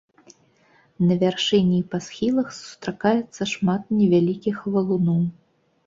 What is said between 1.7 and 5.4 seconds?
і па схілах сустракаецца шмат невялікіх валуноў.